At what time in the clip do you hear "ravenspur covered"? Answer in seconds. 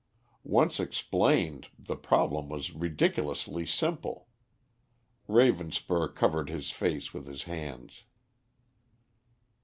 5.29-6.49